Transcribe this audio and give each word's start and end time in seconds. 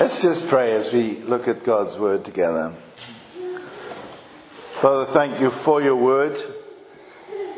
Let's 0.00 0.22
just 0.22 0.48
pray 0.48 0.72
as 0.72 0.94
we 0.94 1.16
look 1.16 1.46
at 1.46 1.62
God's 1.62 1.98
word 1.98 2.24
together. 2.24 2.72
Father, 4.80 5.04
thank 5.04 5.42
you 5.42 5.50
for 5.50 5.82
your 5.82 5.94
word. 5.94 6.40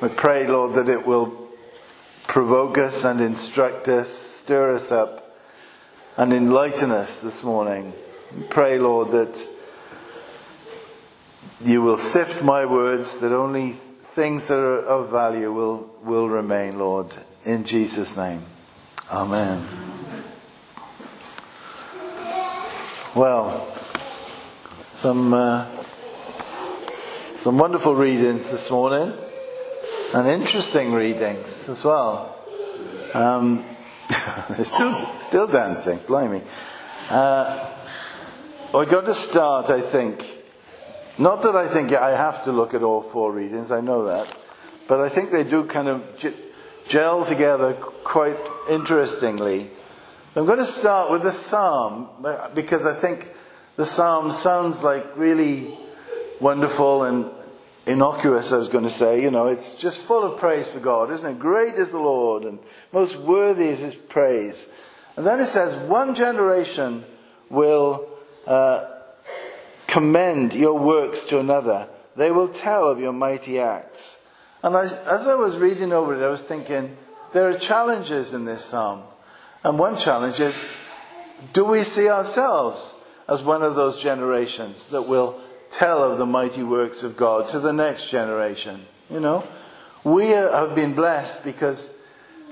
We 0.02 0.08
pray, 0.08 0.48
Lord, 0.48 0.74
that 0.74 0.88
it 0.88 1.06
will 1.06 1.48
provoke 2.26 2.78
us 2.78 3.04
and 3.04 3.20
instruct 3.20 3.86
us, 3.86 4.08
stir 4.10 4.74
us 4.74 4.90
up, 4.90 5.36
and 6.16 6.32
enlighten 6.32 6.90
us 6.90 7.22
this 7.22 7.44
morning. 7.44 7.92
We 8.36 8.42
pray, 8.48 8.76
Lord, 8.76 9.12
that 9.12 9.46
you 11.64 11.80
will 11.80 11.96
sift 11.96 12.42
my 12.42 12.66
words, 12.66 13.20
that 13.20 13.32
only 13.32 13.70
things 13.70 14.48
that 14.48 14.58
are 14.58 14.80
of 14.80 15.10
value 15.10 15.52
will, 15.52 15.94
will 16.02 16.28
remain, 16.28 16.76
Lord. 16.76 17.06
In 17.44 17.62
Jesus' 17.62 18.16
name. 18.16 18.42
Amen. 19.12 19.81
Well, 23.14 23.50
some 24.84 25.34
uh, 25.34 25.66
some 27.36 27.58
wonderful 27.58 27.94
readings 27.94 28.50
this 28.50 28.70
morning, 28.70 29.12
and 30.14 30.28
interesting 30.28 30.94
readings 30.94 31.68
as 31.68 31.84
well. 31.84 32.34
Um, 33.12 33.64
they're 34.48 34.64
still 34.64 34.94
still 35.20 35.46
dancing, 35.46 35.98
blimey. 36.06 36.40
Uh, 37.10 37.68
we're 38.72 38.86
going 38.86 39.04
to 39.04 39.14
start, 39.14 39.68
I 39.68 39.82
think. 39.82 40.24
Not 41.18 41.42
that 41.42 41.54
I 41.54 41.68
think 41.68 41.92
I 41.92 42.16
have 42.16 42.44
to 42.44 42.52
look 42.52 42.72
at 42.72 42.82
all 42.82 43.02
four 43.02 43.30
readings, 43.30 43.70
I 43.70 43.82
know 43.82 44.06
that, 44.06 44.34
but 44.88 45.00
I 45.00 45.10
think 45.10 45.30
they 45.30 45.44
do 45.44 45.64
kind 45.64 45.88
of 45.88 46.34
gel 46.88 47.26
together 47.26 47.74
quite 47.74 48.38
interestingly. 48.70 49.68
I'm 50.34 50.46
going 50.46 50.56
to 50.56 50.64
start 50.64 51.10
with 51.10 51.24
the 51.24 51.30
psalm 51.30 52.08
because 52.54 52.86
I 52.86 52.94
think 52.94 53.28
the 53.76 53.84
psalm 53.84 54.30
sounds 54.30 54.82
like 54.82 55.04
really 55.14 55.76
wonderful 56.40 57.02
and 57.02 57.30
innocuous, 57.86 58.50
I 58.50 58.56
was 58.56 58.70
going 58.70 58.84
to 58.84 58.90
say. 58.90 59.22
You 59.22 59.30
know, 59.30 59.48
it's 59.48 59.78
just 59.78 60.00
full 60.00 60.24
of 60.24 60.38
praise 60.38 60.70
for 60.70 60.80
God, 60.80 61.10
isn't 61.10 61.36
it? 61.36 61.38
Great 61.38 61.74
is 61.74 61.90
the 61.90 61.98
Lord 61.98 62.44
and 62.44 62.58
most 62.92 63.16
worthy 63.16 63.66
is 63.66 63.80
his 63.80 63.94
praise. 63.94 64.74
And 65.18 65.26
then 65.26 65.38
it 65.38 65.44
says, 65.44 65.76
one 65.76 66.14
generation 66.14 67.04
will 67.50 68.08
uh, 68.46 68.88
commend 69.86 70.54
your 70.54 70.78
works 70.78 71.24
to 71.24 71.40
another. 71.40 71.88
They 72.16 72.30
will 72.30 72.48
tell 72.48 72.88
of 72.88 72.98
your 72.98 73.12
mighty 73.12 73.60
acts. 73.60 74.26
And 74.62 74.74
as 74.74 75.28
I 75.28 75.34
was 75.34 75.58
reading 75.58 75.92
over 75.92 76.14
it, 76.14 76.24
I 76.24 76.30
was 76.30 76.42
thinking, 76.42 76.96
there 77.34 77.50
are 77.50 77.54
challenges 77.54 78.32
in 78.32 78.46
this 78.46 78.64
psalm. 78.64 79.02
And 79.64 79.78
one 79.78 79.96
challenge 79.96 80.40
is 80.40 80.78
do 81.52 81.64
we 81.64 81.82
see 81.82 82.08
ourselves 82.08 82.94
as 83.28 83.42
one 83.42 83.62
of 83.62 83.74
those 83.74 84.02
generations 84.02 84.88
that 84.88 85.02
will 85.02 85.40
tell 85.70 86.02
of 86.02 86.18
the 86.18 86.26
mighty 86.26 86.62
works 86.62 87.02
of 87.02 87.16
God 87.16 87.48
to 87.50 87.60
the 87.60 87.72
next 87.72 88.10
generation? 88.10 88.86
You 89.10 89.20
know, 89.20 89.44
we 90.04 90.28
have 90.28 90.74
been 90.74 90.94
blessed 90.94 91.44
because 91.44 92.00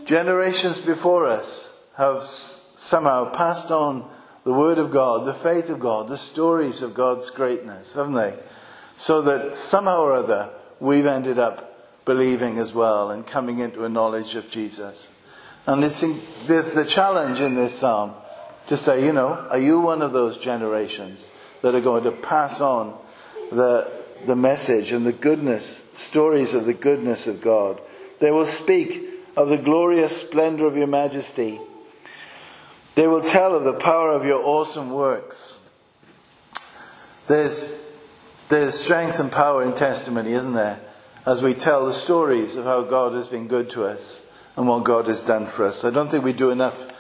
generations 0.05 0.80
before 0.80 1.27
us 1.27 1.89
have 1.97 2.22
somehow 2.22 3.30
passed 3.30 3.70
on 3.70 4.08
the 4.45 4.52
Word 4.52 4.78
of 4.78 4.91
God, 4.91 5.27
the 5.27 5.34
faith 5.34 5.69
of 5.69 5.80
God, 5.80 6.08
the 6.08 6.17
stories 6.17 6.83
of 6.83 6.95
God's 6.95 7.30
greatness, 7.30 7.95
haven't 7.95 8.14
they? 8.14 8.36
So 8.95 9.22
that 9.22 9.55
somehow 9.55 10.02
or 10.02 10.14
other 10.14 10.50
we've 10.78 11.06
ended 11.06 11.39
up 11.39 12.05
believing 12.05 12.58
as 12.58 12.72
well 12.72 13.11
and 13.11 13.27
coming 13.27 13.58
into 13.58 13.84
a 13.84 13.89
knowledge 13.89 14.34
of 14.34 14.48
Jesus. 14.50 15.14
And 15.66 15.84
it's 15.84 16.03
in, 16.03 16.20
there's 16.47 16.72
the 16.72 16.84
challenge 16.84 17.41
in 17.41 17.55
this 17.55 17.75
psalm 17.78 18.14
to 18.66 18.77
say, 18.77 19.05
you 19.05 19.12
know, 19.12 19.47
are 19.50 19.58
you 19.58 19.80
one 19.80 20.02
of 20.02 20.12
those 20.12 20.39
generations 20.39 21.34
that 21.62 21.75
are 21.75 21.80
going 21.80 22.05
to 22.05 22.12
pass 22.12 22.61
on 22.61 22.97
the, 23.50 23.91
the 24.27 24.36
message 24.36 24.92
and 24.92 25.05
the 25.05 25.12
goodness, 25.12 25.91
stories 25.92 26.55
of 26.55 26.64
the 26.64 26.75
goodness 26.75 27.27
of 27.27 27.40
God? 27.40 27.80
They 28.20 28.30
will 28.30 28.46
speak 28.46 29.05
of 29.36 29.48
the 29.48 29.58
glorious 29.58 30.17
splendor 30.17 30.67
of 30.67 30.77
your 30.77 30.86
majesty. 30.86 31.61
They 32.95 33.07
will 33.07 33.23
tell 33.23 33.55
of 33.55 33.64
the 33.64 33.79
power 33.79 34.13
of 34.13 34.24
your 34.24 34.42
awesome 34.42 34.90
works. 34.90 35.68
There's, 37.27 37.92
there's 38.48 38.74
strength 38.74 39.20
and 39.20 39.30
power 39.30 39.63
in 39.63 39.74
testimony, 39.74 40.33
isn't 40.33 40.55
there? 40.55 40.80
As 41.27 41.42
we 41.42 41.55
tell 41.55 41.86
the 41.86 41.92
stories 41.92 42.57
of 42.57 42.64
how 42.64 42.83
God 42.83 43.13
has 43.13 43.27
been 43.27 43.46
good 43.46 43.70
to 43.70 43.84
us 43.84 44.30
and 44.60 44.68
what 44.68 44.84
God 44.84 45.06
has 45.06 45.22
done 45.22 45.46
for 45.46 45.64
us. 45.64 45.86
I 45.86 45.90
don't 45.90 46.10
think 46.10 46.22
we 46.22 46.34
do 46.34 46.50
enough 46.50 46.92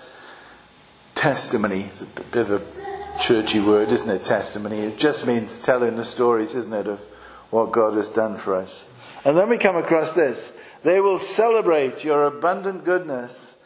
testimony. 1.14 1.82
It's 1.82 2.00
a 2.00 2.06
bit 2.06 2.48
of 2.48 2.52
a 2.52 3.18
churchy 3.20 3.60
word, 3.60 3.90
isn't 3.90 4.08
it? 4.08 4.24
Testimony. 4.24 4.78
It 4.78 4.96
just 4.96 5.26
means 5.26 5.58
telling 5.58 5.96
the 5.96 6.04
stories, 6.06 6.54
isn't 6.54 6.72
it, 6.72 6.86
of 6.86 7.00
what 7.50 7.70
God 7.70 7.96
has 7.96 8.08
done 8.08 8.38
for 8.38 8.54
us. 8.54 8.90
And 9.26 9.36
then 9.36 9.50
we 9.50 9.58
come 9.58 9.76
across 9.76 10.14
this. 10.14 10.58
They 10.84 11.00
will 11.00 11.18
celebrate 11.18 12.02
your 12.02 12.24
abundant 12.24 12.86
goodness 12.86 13.62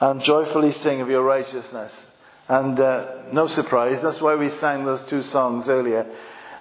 and 0.00 0.20
joyfully 0.20 0.72
sing 0.72 1.00
of 1.00 1.08
your 1.08 1.22
righteousness. 1.22 2.20
And 2.48 2.80
uh, 2.80 3.22
no 3.32 3.46
surprise, 3.46 4.02
that's 4.02 4.20
why 4.20 4.34
we 4.34 4.48
sang 4.48 4.84
those 4.84 5.04
two 5.04 5.22
songs 5.22 5.68
earlier. 5.68 6.10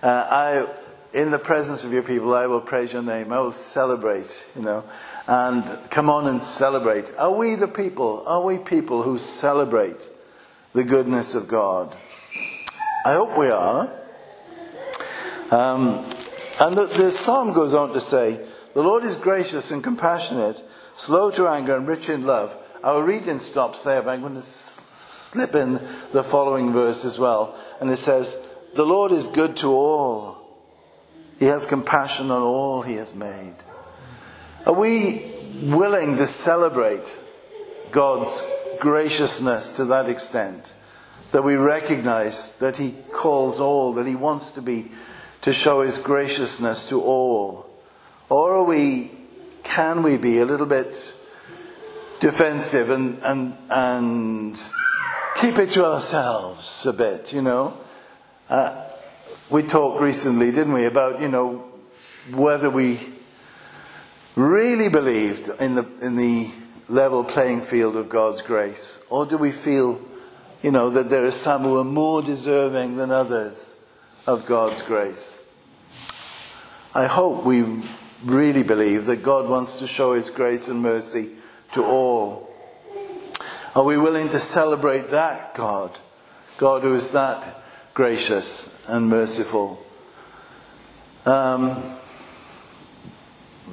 Uh, 0.03 0.07
I, 0.29 1.17
in 1.17 1.31
the 1.31 1.39
presence 1.39 1.83
of 1.83 1.91
your 1.91 2.03
people, 2.03 2.35
I 2.35 2.45
will 2.45 2.61
praise 2.61 2.93
your 2.93 3.01
name. 3.01 3.33
I 3.33 3.39
will 3.39 3.51
celebrate, 3.51 4.47
you 4.55 4.61
know 4.61 4.83
and 5.27 5.65
come 5.89 6.09
on 6.09 6.27
and 6.27 6.41
celebrate. 6.41 7.13
Are 7.17 7.31
we 7.31 7.55
the 7.55 7.67
people? 7.67 8.23
Are 8.25 8.43
we 8.43 8.57
people 8.57 9.03
who 9.03 9.19
celebrate 9.19 10.09
the 10.73 10.83
goodness 10.83 11.35
of 11.35 11.47
God? 11.47 11.95
I 13.05 13.13
hope 13.13 13.37
we 13.37 13.49
are. 13.49 13.89
Um, 15.51 16.05
and 16.59 16.73
the, 16.75 16.85
the 16.85 17.11
psalm 17.11 17.53
goes 17.53 17.73
on 17.73 17.93
to 17.93 18.01
say, 18.01 18.45
The 18.73 18.83
Lord 18.83 19.03
is 19.03 19.15
gracious 19.15 19.71
and 19.71 19.83
compassionate, 19.83 20.63
slow 20.95 21.29
to 21.31 21.47
anger 21.47 21.75
and 21.75 21.87
rich 21.87 22.09
in 22.09 22.25
love. 22.25 22.57
Our 22.83 23.03
reading 23.03 23.39
stops 23.39 23.83
there, 23.83 24.01
but 24.01 24.11
I'm 24.11 24.21
going 24.21 24.35
to 24.35 24.41
slip 24.41 25.55
in 25.55 25.73
the 26.13 26.23
following 26.23 26.71
verse 26.71 27.03
as 27.03 27.19
well. 27.19 27.57
And 27.81 27.89
it 27.89 27.97
says, 27.97 28.41
The 28.75 28.85
Lord 28.85 29.11
is 29.11 29.27
good 29.27 29.57
to 29.57 29.67
all. 29.67 30.37
He 31.39 31.45
has 31.45 31.65
compassion 31.65 32.31
on 32.31 32.41
all 32.41 32.81
he 32.81 32.95
has 32.95 33.13
made. 33.13 33.55
Are 34.67 34.73
we 34.73 35.25
willing 35.63 36.17
to 36.17 36.27
celebrate 36.27 37.17
God's 37.91 38.45
graciousness 38.81 39.69
to 39.77 39.85
that 39.85 40.09
extent 40.09 40.73
that 41.31 41.41
we 41.41 41.55
recognize 41.55 42.51
that 42.57 42.75
He 42.75 42.93
calls 43.13 43.61
all, 43.61 43.93
that 43.93 44.05
He 44.05 44.15
wants 44.15 44.51
to 44.51 44.61
be, 44.61 44.91
to 45.43 45.53
show 45.53 45.83
His 45.83 45.97
graciousness 45.97 46.89
to 46.89 47.01
all? 47.01 47.65
Or 48.27 48.55
are 48.55 48.63
we, 48.65 49.11
can 49.63 50.03
we 50.03 50.17
be 50.17 50.39
a 50.39 50.45
little 50.45 50.65
bit 50.65 51.13
defensive 52.19 52.89
and, 52.89 53.19
and, 53.23 53.55
and 53.69 54.61
keep 55.37 55.59
it 55.59 55.69
to 55.69 55.85
ourselves 55.85 56.85
a 56.85 56.91
bit, 56.91 57.31
you 57.31 57.41
know? 57.41 57.73
Uh, 58.49 58.83
we 59.49 59.63
talked 59.63 60.01
recently, 60.01 60.51
didn't 60.51 60.73
we, 60.73 60.83
about, 60.83 61.21
you 61.21 61.29
know, 61.29 61.63
whether 62.33 62.69
we 62.69 62.99
really 64.37 64.87
believed 64.87 65.49
in 65.59 65.73
the, 65.75 65.85
in 66.01 66.15
the 66.15 66.49
level 66.87 67.23
playing 67.23 67.61
field 67.61 67.95
of 67.97 68.07
God's 68.07 68.41
grace? 68.41 69.03
Or 69.09 69.25
do 69.25 69.37
we 69.37 69.51
feel, 69.51 69.99
you 70.61 70.71
know, 70.71 70.91
that 70.91 71.09
there 71.09 71.25
are 71.25 71.31
some 71.31 71.63
who 71.63 71.79
are 71.79 71.83
more 71.83 72.21
deserving 72.21 72.97
than 72.97 73.11
others 73.11 73.83
of 74.27 74.45
God's 74.45 74.81
grace? 74.83 75.43
I 76.93 77.07
hope 77.07 77.43
we 77.43 77.65
really 78.23 78.63
believe 78.63 79.05
that 79.07 79.23
God 79.23 79.49
wants 79.49 79.79
to 79.79 79.87
show 79.87 80.13
His 80.13 80.29
grace 80.29 80.69
and 80.69 80.81
mercy 80.81 81.31
to 81.73 81.83
all. 81.83 82.49
Are 83.75 83.83
we 83.83 83.97
willing 83.97 84.29
to 84.29 84.39
celebrate 84.39 85.09
that 85.09 85.55
God? 85.55 85.97
God 86.57 86.83
who 86.83 86.93
is 86.93 87.11
that 87.11 87.63
gracious 87.93 88.83
and 88.87 89.09
merciful. 89.09 89.83
Um, 91.25 91.75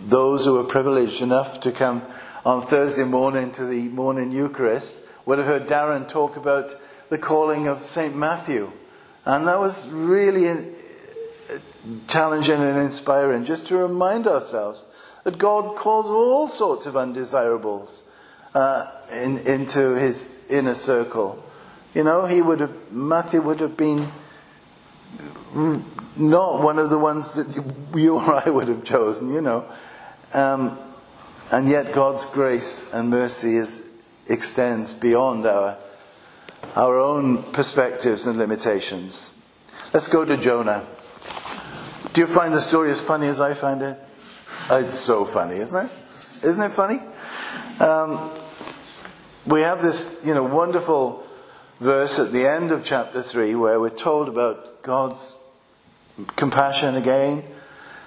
those 0.07 0.45
who 0.45 0.55
were 0.55 0.65
privileged 0.65 1.23
enough 1.23 1.61
to 1.61 1.73
come 1.73 2.03
on 2.45 2.63
Thursday 2.63 3.05
morning 3.05 3.53
to 3.53 3.65
the 3.65 3.89
morning 3.89 4.31
Eucharist 4.33 5.07
would 5.25 5.39
have 5.39 5.47
heard 5.47 5.67
Darren 5.67 6.07
talk 6.07 6.37
about 6.37 6.75
the 7.09 7.19
calling 7.19 7.69
of 7.69 7.81
St. 7.81 8.15
Matthew. 8.15 8.71
And 9.25 9.47
that 9.47 9.59
was 9.59 9.91
really 9.91 10.73
challenging 12.07 12.61
and 12.61 12.79
inspiring 12.79 13.45
just 13.45 13.67
to 13.69 13.77
remind 13.77 14.27
ourselves 14.27 14.87
that 15.25 15.39
God 15.39 15.77
calls 15.77 16.07
all 16.07 16.49
sorts 16.49 16.87
of 16.87 16.97
undesirables 16.97 18.03
uh, 18.55 18.91
in, 19.13 19.39
into 19.39 19.95
his 19.95 20.45
inner 20.51 20.75
circle. 20.75 21.43
You 21.95 22.05
know, 22.05 22.27
he 22.27 22.43
would 22.43 22.61
have, 22.61 22.93
Matthew 22.93 23.41
would 23.41 23.61
have 23.61 23.77
been 23.77 24.09
not 26.17 26.63
one 26.63 26.79
of 26.79 26.91
the 26.91 26.99
ones 26.99 27.35
that 27.35 27.65
you 27.95 28.17
or 28.17 28.35
I 28.35 28.49
would 28.49 28.69
have 28.69 28.85
chosen, 28.85 29.33
you 29.33 29.41
know. 29.41 29.65
Um, 30.33 30.79
and 31.51 31.69
yet 31.69 31.93
God's 31.93 32.27
grace 32.27 32.93
and 32.93 33.11
mercy 33.11 33.57
is, 33.57 33.91
extends 34.29 34.93
beyond 34.93 35.47
our, 35.47 35.77
our 36.77 36.99
own 36.99 37.43
perspectives 37.53 38.27
and 38.27 38.39
limitations. 38.39 39.41
Let's 39.93 40.09
go 40.09 40.25
to 40.25 40.37
Jonah. 40.37 40.85
Do 42.13 42.21
you 42.21 42.27
find 42.27 42.55
the 42.55 42.61
story 42.61 42.91
as 42.91 43.01
funny 43.01 43.27
as 43.27 43.41
I 43.41 43.55
find 43.55 43.83
it? 43.83 43.99
It's 44.71 44.95
so 44.95 45.25
funny, 45.25 45.57
isn't 45.57 45.87
it? 45.87 45.93
Isn't 46.45 46.63
it 46.63 46.71
funny? 46.71 47.01
Um, 47.81 48.31
we 49.47 49.61
have 49.61 49.83
this, 49.83 50.25
you 50.25 50.35
know, 50.35 50.43
wonderful 50.43 51.27
verse 51.81 52.19
at 52.19 52.33
the 52.33 52.49
end 52.49 52.71
of 52.71 52.85
chapter 52.85 53.21
3 53.23 53.55
where 53.57 53.79
we're 53.79 53.91
told 53.91 54.29
about 54.29 54.83
God's 54.83 55.37
compassion 56.37 56.95
again. 56.95 57.45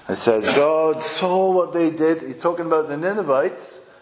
It 0.10 0.16
says, 0.16 0.46
God 0.56 1.02
saw 1.02 1.52
what 1.52 1.74
they 1.74 1.90
did. 1.90 2.22
He's 2.22 2.38
talking 2.38 2.66
about 2.66 2.88
the 2.88 2.98
Ninevites, 2.98 3.94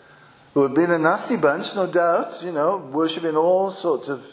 who 0.54 0.64
had 0.64 0.74
been 0.74 0.92
a 0.92 1.00
nasty 1.00 1.38
bunch, 1.38 1.76
no 1.76 1.88
doubt, 1.88 2.42
you 2.46 2.52
know, 2.52 2.78
worshipping 2.78 3.36
all 3.36 3.70
sorts 3.70 4.08
of 4.08 4.26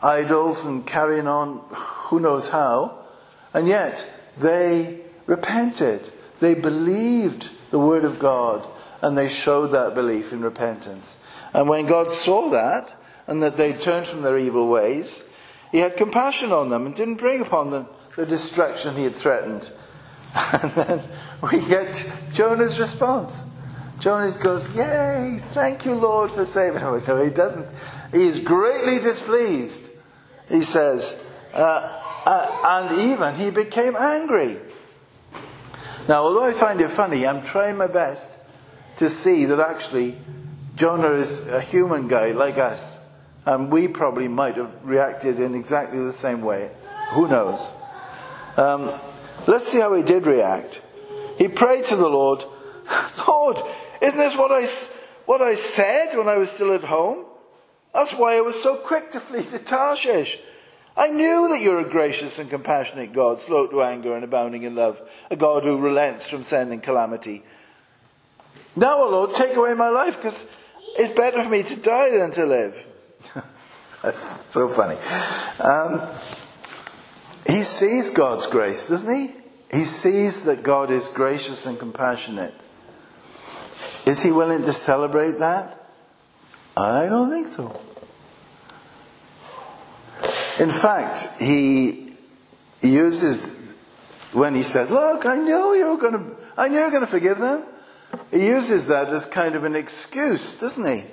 idols 0.00 0.64
and 0.66 0.86
carrying 0.86 1.26
on 1.26 1.62
who 1.70 2.20
knows 2.20 2.48
how. 2.48 2.98
And 3.52 3.66
yet, 3.66 4.10
they 4.38 5.00
repented. 5.26 6.00
They 6.38 6.54
believed 6.54 7.50
the 7.70 7.78
word 7.78 8.04
of 8.04 8.18
God, 8.18 8.66
and 9.02 9.18
they 9.18 9.28
showed 9.28 9.68
that 9.68 9.94
belief 9.94 10.32
in 10.32 10.42
repentance. 10.42 11.22
And 11.52 11.68
when 11.68 11.86
God 11.86 12.10
saw 12.12 12.50
that, 12.50 12.92
and 13.26 13.42
that 13.42 13.56
they 13.56 13.72
turned 13.72 14.06
from 14.06 14.22
their 14.22 14.38
evil 14.38 14.68
ways, 14.68 15.28
he 15.72 15.78
had 15.78 15.96
compassion 15.96 16.52
on 16.52 16.68
them 16.68 16.86
and 16.86 16.94
didn't 16.94 17.16
bring 17.16 17.40
upon 17.40 17.70
them 17.70 17.86
the 18.16 18.26
destruction 18.26 18.96
he 18.96 19.04
had 19.04 19.14
threatened. 19.14 19.70
And 20.62 20.70
then 20.72 21.02
we 21.42 21.58
get 21.66 22.10
Jonah's 22.32 22.78
response. 22.78 23.44
Jonah 23.98 24.30
goes, 24.42 24.76
Yay, 24.76 25.40
thank 25.50 25.84
you, 25.84 25.94
Lord, 25.94 26.30
for 26.30 26.46
saving 26.46 26.80
him. 26.80 27.02
No, 27.06 27.22
he 27.22 27.30
doesn't. 27.30 27.66
He 28.12 28.26
is 28.26 28.40
greatly 28.40 28.98
displeased. 28.98 29.90
He 30.48 30.62
says, 30.62 31.26
uh, 31.52 32.00
uh, 32.26 32.86
and 32.88 32.98
even 32.98 33.34
he 33.34 33.50
became 33.50 33.96
angry. 33.96 34.58
Now, 36.08 36.24
although 36.24 36.44
I 36.44 36.52
find 36.52 36.80
it 36.80 36.90
funny, 36.90 37.26
I'm 37.26 37.42
trying 37.42 37.76
my 37.76 37.86
best 37.86 38.36
to 38.96 39.08
see 39.08 39.44
that 39.46 39.60
actually 39.60 40.16
Jonah 40.76 41.12
is 41.12 41.46
a 41.48 41.60
human 41.60 42.08
guy 42.08 42.32
like 42.32 42.58
us. 42.58 43.04
And 43.46 43.70
we 43.70 43.88
probably 43.88 44.28
might 44.28 44.56
have 44.56 44.72
reacted 44.84 45.40
in 45.40 45.54
exactly 45.54 45.98
the 45.98 46.12
same 46.12 46.42
way. 46.42 46.70
Who 47.12 47.26
knows? 47.26 47.74
Um, 48.56 48.92
let's 49.46 49.66
see 49.66 49.80
how 49.80 49.94
he 49.94 50.02
did 50.02 50.26
react. 50.26 50.80
He 51.38 51.48
prayed 51.48 51.84
to 51.86 51.96
the 51.96 52.08
Lord, 52.08 52.44
Lord, 53.28 53.58
isn't 54.00 54.18
this 54.18 54.36
what 54.36 54.52
I, 54.52 54.66
what 55.26 55.40
I 55.40 55.54
said 55.54 56.14
when 56.16 56.28
I 56.28 56.36
was 56.36 56.50
still 56.50 56.72
at 56.72 56.84
home? 56.84 57.24
That's 57.94 58.12
why 58.12 58.36
I 58.36 58.40
was 58.40 58.60
so 58.60 58.76
quick 58.76 59.10
to 59.12 59.20
flee 59.20 59.42
to 59.42 59.58
Tarshish. 59.58 60.38
I 60.96 61.08
knew 61.08 61.48
that 61.48 61.60
you're 61.60 61.80
a 61.80 61.88
gracious 61.88 62.38
and 62.38 62.50
compassionate 62.50 63.12
God, 63.12 63.40
slow 63.40 63.66
to 63.68 63.82
anger 63.82 64.14
and 64.14 64.22
abounding 64.22 64.64
in 64.64 64.74
love, 64.74 65.00
a 65.30 65.36
God 65.36 65.62
who 65.62 65.78
relents 65.78 66.28
from 66.28 66.42
sending 66.42 66.80
calamity. 66.80 67.42
Now, 68.76 69.02
O 69.02 69.10
Lord, 69.10 69.34
take 69.34 69.56
away 69.56 69.74
my 69.74 69.88
life, 69.88 70.16
because 70.16 70.48
it's 70.98 71.14
better 71.14 71.42
for 71.42 71.48
me 71.48 71.62
to 71.62 71.76
die 71.76 72.10
than 72.10 72.30
to 72.32 72.44
live. 72.44 72.86
That's 74.02 74.52
so 74.52 74.68
funny. 74.68 74.96
Um, 75.60 76.00
he 77.46 77.62
sees 77.62 78.10
God's 78.10 78.46
grace, 78.46 78.88
doesn't 78.88 79.14
he? 79.14 79.34
He 79.70 79.84
sees 79.84 80.44
that 80.44 80.62
God 80.62 80.90
is 80.90 81.08
gracious 81.08 81.66
and 81.66 81.78
compassionate. 81.78 82.54
Is 84.06 84.22
he 84.22 84.32
willing 84.32 84.64
to 84.64 84.72
celebrate 84.72 85.38
that? 85.38 85.76
I 86.76 87.06
don't 87.06 87.30
think 87.30 87.48
so. 87.48 87.80
In 90.62 90.70
fact, 90.70 91.28
he 91.38 92.14
uses 92.82 93.74
when 94.32 94.54
he 94.54 94.62
says, 94.62 94.90
"Look, 94.90 95.26
I 95.26 95.36
knew 95.36 95.74
you 95.74 95.90
were 95.90 95.96
going 95.96 96.12
to, 96.14 96.36
I 96.56 96.68
knew 96.68 96.78
you 96.78 96.84
were 96.84 96.90
going 96.90 97.02
to 97.02 97.06
forgive 97.06 97.38
them." 97.38 97.64
He 98.30 98.46
uses 98.46 98.88
that 98.88 99.08
as 99.08 99.26
kind 99.26 99.54
of 99.54 99.64
an 99.64 99.76
excuse, 99.76 100.58
doesn't 100.58 100.84
he? 100.84 101.04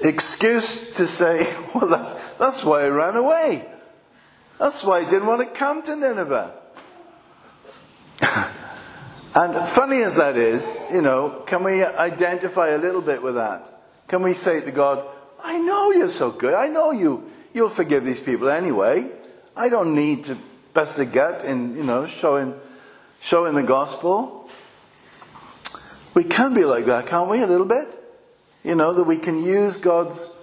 Excuse 0.00 0.94
to 0.94 1.06
say, 1.06 1.52
"Well, 1.74 1.86
that's 1.88 2.14
that's 2.34 2.64
why 2.64 2.84
I 2.84 2.88
ran 2.88 3.16
away. 3.16 3.64
That's 4.58 4.84
why 4.84 4.98
I 5.00 5.04
didn't 5.04 5.26
want 5.26 5.40
to 5.40 5.46
come 5.46 5.82
to 5.82 5.96
Nineveh." 5.96 6.54
and 9.34 9.68
funny 9.68 10.02
as 10.02 10.16
that 10.16 10.36
is, 10.36 10.80
you 10.92 11.02
know, 11.02 11.42
can 11.46 11.62
we 11.64 11.84
identify 11.84 12.68
a 12.68 12.78
little 12.78 13.02
bit 13.02 13.22
with 13.22 13.34
that? 13.34 13.72
Can 14.08 14.22
we 14.22 14.32
say 14.32 14.60
to 14.60 14.70
God, 14.70 15.04
"I 15.42 15.58
know 15.58 15.92
you're 15.92 16.08
so 16.08 16.30
good. 16.30 16.54
I 16.54 16.68
know 16.68 16.92
you." 16.92 17.30
You'll 17.56 17.70
forgive 17.70 18.04
these 18.04 18.20
people 18.20 18.50
anyway. 18.50 19.10
I 19.56 19.70
don't 19.70 19.94
need 19.94 20.24
to 20.26 20.36
bust 20.74 20.98
a 20.98 21.06
gut 21.06 21.42
in, 21.42 21.74
you 21.74 21.84
know, 21.84 22.06
showing, 22.06 22.52
showing 23.22 23.54
the 23.54 23.62
gospel. 23.62 24.50
We 26.12 26.24
can 26.24 26.52
be 26.52 26.66
like 26.66 26.84
that, 26.84 27.06
can't 27.06 27.30
we, 27.30 27.40
a 27.40 27.46
little 27.46 27.64
bit? 27.64 27.88
You 28.66 28.74
know, 28.74 28.92
that 28.94 29.04
we 29.04 29.16
can 29.16 29.44
use 29.44 29.76
God's 29.76 30.36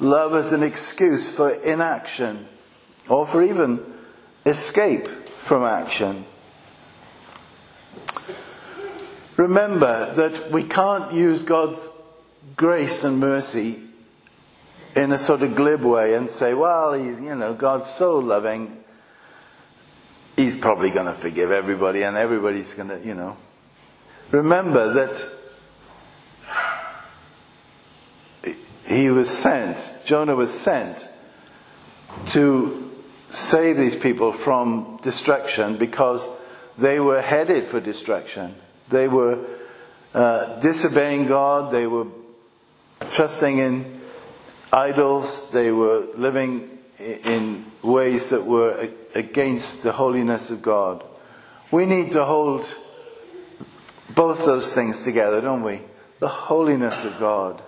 love 0.00 0.34
as 0.34 0.52
an 0.52 0.64
excuse 0.64 1.30
for 1.30 1.52
inaction 1.52 2.48
or 3.08 3.24
for 3.24 3.40
even 3.40 3.78
escape 4.44 5.06
from 5.06 5.62
action. 5.62 6.24
Remember 9.36 10.12
that 10.12 10.50
we 10.50 10.64
can't 10.64 11.12
use 11.12 11.44
God's 11.44 11.88
grace 12.56 13.04
and 13.04 13.20
mercy 13.20 13.80
in 14.96 15.12
a 15.12 15.18
sort 15.18 15.42
of 15.42 15.54
glib 15.54 15.84
way 15.84 16.14
and 16.14 16.28
say, 16.28 16.54
well, 16.54 16.94
he's, 16.94 17.20
you 17.20 17.36
know, 17.36 17.54
God's 17.54 17.86
so 17.86 18.18
loving, 18.18 18.76
he's 20.36 20.56
probably 20.56 20.90
going 20.90 21.06
to 21.06 21.14
forgive 21.14 21.52
everybody 21.52 22.02
and 22.02 22.16
everybody's 22.16 22.74
going 22.74 22.88
to, 22.88 22.98
you 23.06 23.14
know. 23.14 23.36
Remember 24.32 24.92
that 24.94 25.41
he 28.92 29.10
was 29.10 29.30
sent, 29.30 30.02
Jonah 30.04 30.34
was 30.34 30.52
sent 30.52 31.08
to 32.26 32.90
save 33.30 33.76
these 33.76 33.96
people 33.96 34.32
from 34.32 34.98
destruction 35.02 35.76
because 35.76 36.28
they 36.76 37.00
were 37.00 37.20
headed 37.20 37.64
for 37.64 37.80
destruction. 37.80 38.54
They 38.88 39.08
were 39.08 39.38
uh, 40.14 40.60
disobeying 40.60 41.26
God, 41.26 41.72
they 41.72 41.86
were 41.86 42.06
trusting 43.10 43.58
in 43.58 44.00
idols, 44.72 45.50
they 45.50 45.72
were 45.72 46.06
living 46.14 46.78
in 46.98 47.64
ways 47.82 48.30
that 48.30 48.44
were 48.44 48.88
against 49.14 49.82
the 49.82 49.92
holiness 49.92 50.50
of 50.50 50.62
God. 50.62 51.02
We 51.70 51.86
need 51.86 52.12
to 52.12 52.24
hold 52.24 52.66
both 54.14 54.44
those 54.44 54.72
things 54.74 55.04
together, 55.04 55.40
don't 55.40 55.62
we? 55.62 55.80
The 56.20 56.28
holiness 56.28 57.04
of 57.04 57.18
God, 57.18 57.62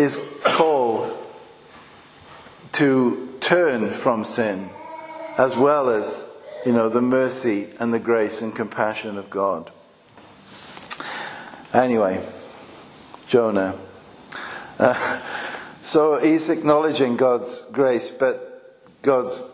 His 0.00 0.40
call 0.42 1.14
to 2.72 3.34
turn 3.42 3.90
from 3.90 4.24
sin, 4.24 4.70
as 5.36 5.54
well 5.54 5.90
as, 5.90 6.34
you 6.64 6.72
know, 6.72 6.88
the 6.88 7.02
mercy 7.02 7.68
and 7.78 7.92
the 7.92 7.98
grace 7.98 8.40
and 8.40 8.56
compassion 8.56 9.18
of 9.18 9.28
God. 9.28 9.70
Anyway, 11.74 12.26
Jonah. 13.26 13.76
Uh, 14.78 15.20
so 15.82 16.18
he's 16.18 16.48
acknowledging 16.48 17.18
God's 17.18 17.70
grace, 17.70 18.08
but 18.08 18.80
God's 19.02 19.46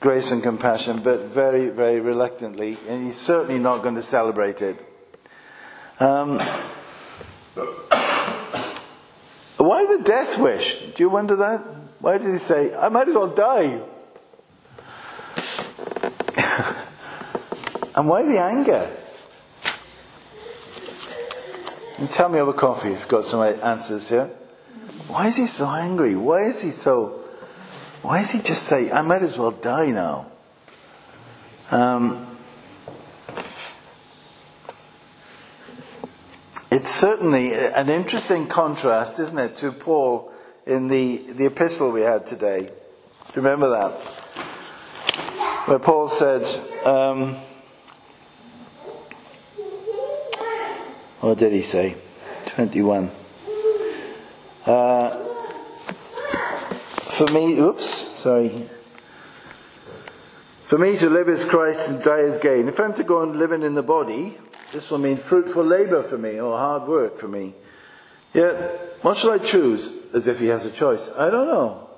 grace 0.00 0.30
and 0.30 0.42
compassion, 0.42 1.00
but 1.00 1.24
very, 1.24 1.68
very 1.68 2.00
reluctantly, 2.00 2.78
and 2.88 3.04
he's 3.04 3.18
certainly 3.18 3.58
not 3.58 3.82
going 3.82 3.96
to 3.96 4.02
celebrate 4.02 4.62
it. 4.62 4.78
Um, 5.98 6.40
why 9.70 9.86
the 9.86 10.02
death 10.02 10.36
wish? 10.36 10.80
Do 10.80 11.00
you 11.00 11.08
wonder 11.08 11.36
that? 11.36 11.60
Why 12.00 12.18
did 12.18 12.32
he 12.32 12.38
say, 12.38 12.74
I 12.74 12.88
might 12.88 13.06
as 13.06 13.14
well 13.14 13.28
die? 13.28 13.80
and 17.94 18.08
why 18.08 18.22
the 18.22 18.40
anger? 18.40 18.90
And 22.00 22.10
tell 22.10 22.28
me 22.28 22.40
over 22.40 22.52
coffee 22.52 22.88
if 22.88 22.98
you've 22.98 23.06
got 23.06 23.24
some 23.24 23.42
answers 23.42 24.08
here. 24.08 24.26
Why 25.06 25.28
is 25.28 25.36
he 25.36 25.46
so 25.46 25.68
angry? 25.68 26.16
Why 26.16 26.46
is 26.46 26.60
he 26.62 26.72
so. 26.72 27.20
Why 28.02 28.18
is 28.18 28.32
he 28.32 28.40
just 28.40 28.64
say, 28.64 28.90
I 28.90 29.02
might 29.02 29.22
as 29.22 29.38
well 29.38 29.52
die 29.52 29.90
now? 29.90 30.26
Um, 31.70 32.29
it's 36.80 36.90
certainly 36.90 37.52
an 37.52 37.90
interesting 37.90 38.46
contrast, 38.46 39.18
isn't 39.18 39.38
it, 39.38 39.54
to 39.54 39.70
Paul 39.70 40.32
in 40.64 40.88
the, 40.88 41.18
the 41.18 41.44
epistle 41.44 41.92
we 41.92 42.00
had 42.00 42.24
today. 42.24 42.70
Remember 43.34 43.68
that? 43.68 43.90
Where 45.68 45.78
Paul 45.78 46.08
said, 46.08 46.40
um, 46.86 47.34
what 51.20 51.36
did 51.36 51.52
he 51.52 51.60
say? 51.60 51.96
21. 52.46 53.10
For 54.64 55.12
me, 57.30 57.58
oops, 57.58 57.84
sorry. 58.18 58.66
For 60.62 60.78
me 60.78 60.96
to 60.96 61.10
live 61.10 61.28
is 61.28 61.44
Christ 61.44 61.90
and 61.90 62.02
die 62.02 62.20
is 62.20 62.38
gain. 62.38 62.68
If 62.68 62.80
I'm 62.80 62.94
to 62.94 63.04
go 63.04 63.20
on 63.20 63.38
living 63.38 63.62
in 63.62 63.74
the 63.74 63.82
body, 63.82 64.38
this 64.72 64.90
will 64.90 64.98
mean 64.98 65.16
fruitful 65.16 65.64
labour 65.64 66.02
for 66.02 66.18
me 66.18 66.40
or 66.40 66.56
hard 66.56 66.88
work 66.88 67.18
for 67.18 67.28
me. 67.28 67.54
Yet, 68.32 68.54
what 69.02 69.16
shall 69.16 69.32
I 69.32 69.38
choose? 69.38 69.92
As 70.14 70.28
if 70.28 70.38
he 70.38 70.46
has 70.46 70.64
a 70.64 70.70
choice. 70.70 71.10
I 71.16 71.30
don't 71.30 71.46
know. 71.46 71.88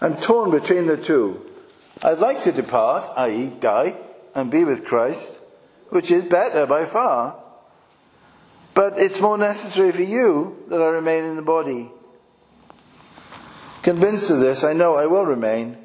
I'm 0.00 0.16
torn 0.16 0.50
between 0.50 0.86
the 0.86 0.96
two. 0.96 1.44
I'd 2.02 2.18
like 2.18 2.42
to 2.42 2.52
depart, 2.52 3.08
i.e., 3.16 3.52
die, 3.60 3.96
and 4.34 4.50
be 4.50 4.64
with 4.64 4.84
Christ, 4.84 5.38
which 5.90 6.10
is 6.10 6.24
better 6.24 6.66
by 6.66 6.84
far. 6.84 7.36
But 8.74 8.98
it's 8.98 9.20
more 9.20 9.38
necessary 9.38 9.92
for 9.92 10.02
you 10.02 10.64
that 10.68 10.82
I 10.82 10.88
remain 10.88 11.24
in 11.24 11.36
the 11.36 11.42
body. 11.42 11.90
Convinced 13.82 14.30
of 14.30 14.40
this, 14.40 14.64
I 14.64 14.72
know 14.72 14.96
I 14.96 15.06
will 15.06 15.24
remain, 15.24 15.76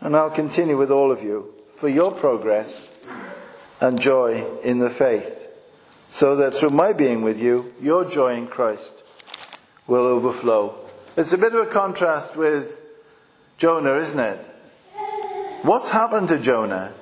and 0.00 0.16
I'll 0.16 0.30
continue 0.30 0.76
with 0.76 0.90
all 0.90 1.12
of 1.12 1.22
you 1.22 1.54
for 1.74 1.88
your 1.88 2.10
progress 2.10 2.98
and 3.80 4.00
joy 4.00 4.44
in 4.62 4.78
the 4.78 4.90
faith, 4.90 5.41
so 6.12 6.36
that 6.36 6.52
through 6.52 6.68
my 6.68 6.92
being 6.92 7.22
with 7.22 7.40
you, 7.40 7.72
your 7.80 8.04
joy 8.04 8.34
in 8.34 8.46
Christ 8.46 9.02
will 9.86 10.04
overflow. 10.04 10.78
It's 11.16 11.32
a 11.32 11.38
bit 11.38 11.54
of 11.54 11.66
a 11.66 11.70
contrast 11.70 12.36
with 12.36 12.78
Jonah, 13.56 13.94
isn't 13.94 14.20
it? 14.20 14.38
What's 15.62 15.88
happened 15.88 16.28
to 16.28 16.38
Jonah? 16.38 16.92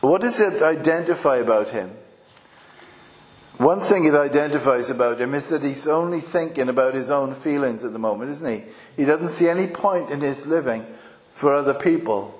What 0.00 0.20
does 0.20 0.40
it 0.40 0.60
identify 0.62 1.36
about 1.36 1.70
him? 1.70 1.92
One 3.58 3.78
thing 3.78 4.04
it 4.04 4.16
identifies 4.16 4.90
about 4.90 5.20
him 5.20 5.32
is 5.32 5.50
that 5.50 5.62
he's 5.62 5.86
only 5.86 6.20
thinking 6.20 6.68
about 6.68 6.94
his 6.94 7.08
own 7.08 7.36
feelings 7.36 7.84
at 7.84 7.92
the 7.92 8.00
moment, 8.00 8.32
isn't 8.32 8.50
he? 8.50 8.64
He 8.96 9.04
doesn't 9.04 9.28
see 9.28 9.48
any 9.48 9.68
point 9.68 10.10
in 10.10 10.22
his 10.22 10.44
living 10.48 10.84
for 11.34 11.54
other 11.54 11.74
people. 11.74 12.36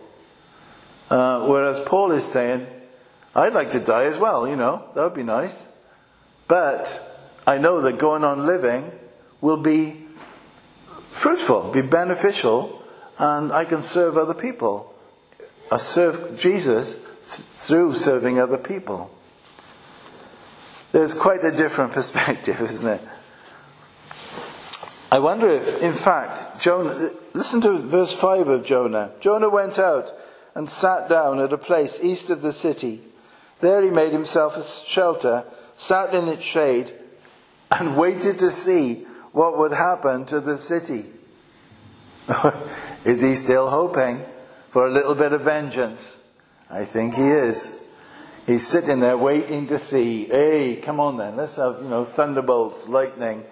Uh, 1.08 1.46
whereas 1.46 1.78
Paul 1.78 2.10
is 2.10 2.24
saying, 2.24 2.66
I'd 3.34 3.54
like 3.54 3.70
to 3.70 3.80
die 3.80 4.04
as 4.04 4.18
well, 4.18 4.46
you 4.46 4.56
know, 4.56 4.84
that 4.94 5.02
would 5.02 5.14
be 5.14 5.22
nice. 5.22 5.70
But 6.48 7.02
I 7.46 7.58
know 7.58 7.80
that 7.80 7.98
going 7.98 8.24
on 8.24 8.46
living 8.46 8.90
will 9.40 9.56
be 9.56 9.96
fruitful, 11.10 11.72
be 11.72 11.82
beneficial, 11.82 12.82
and 13.18 13.52
I 13.52 13.64
can 13.64 13.82
serve 13.82 14.16
other 14.16 14.34
people. 14.34 14.94
I 15.70 15.78
serve 15.78 16.38
Jesus 16.38 16.96
through 17.22 17.92
serving 17.94 18.38
other 18.38 18.58
people. 18.58 19.10
There's 20.92 21.14
quite 21.14 21.42
a 21.42 21.52
different 21.52 21.92
perspective, 21.98 22.60
isn't 22.60 22.88
it? 22.88 23.00
I 25.10 25.18
wonder 25.18 25.48
if, 25.48 25.82
in 25.82 25.92
fact, 25.92 26.60
Jonah, 26.60 27.10
listen 27.34 27.60
to 27.62 27.78
verse 27.78 28.12
5 28.12 28.48
of 28.48 28.64
Jonah. 28.64 29.12
Jonah 29.20 29.50
went 29.50 29.78
out 29.78 30.12
and 30.54 30.68
sat 30.68 31.08
down 31.08 31.38
at 31.38 31.52
a 31.52 31.58
place 31.58 32.02
east 32.02 32.30
of 32.30 32.42
the 32.42 32.52
city. 32.52 33.02
There 33.62 33.80
he 33.80 33.90
made 33.90 34.12
himself 34.12 34.56
a 34.56 34.62
shelter, 34.62 35.44
sat 35.74 36.12
in 36.14 36.26
its 36.26 36.42
shade, 36.42 36.92
and 37.70 37.96
waited 37.96 38.40
to 38.40 38.50
see 38.50 39.06
what 39.30 39.56
would 39.56 39.72
happen 39.72 40.26
to 40.26 40.40
the 40.40 40.58
city. 40.58 41.04
is 43.04 43.22
he 43.22 43.36
still 43.36 43.70
hoping 43.70 44.20
for 44.68 44.84
a 44.84 44.90
little 44.90 45.14
bit 45.14 45.32
of 45.32 45.42
vengeance? 45.42 46.36
I 46.68 46.84
think 46.84 47.14
he 47.14 47.22
is. 47.22 47.86
He's 48.48 48.66
sitting 48.66 48.98
there 48.98 49.16
waiting 49.16 49.68
to 49.68 49.78
see, 49.78 50.24
hey, 50.24 50.80
come 50.82 50.98
on 50.98 51.16
then, 51.16 51.36
let's 51.36 51.54
have, 51.54 51.78
you 51.82 51.88
know, 51.88 52.04
thunderbolts, 52.04 52.88
lightning, 52.88 53.44